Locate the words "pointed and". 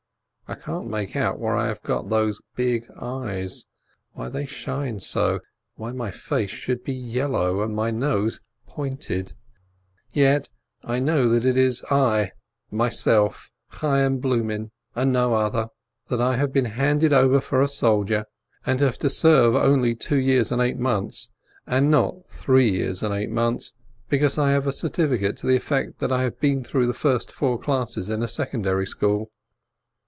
8.67-9.33